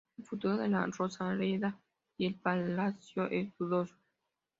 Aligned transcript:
El 0.17 0.25
futuro 0.25 0.57
de 0.57 0.67
la 0.67 0.87
Rosaleda 0.87 1.79
y 2.17 2.25
el 2.25 2.33
palacio 2.39 3.29
es 3.29 3.55
dudoso. 3.55 3.93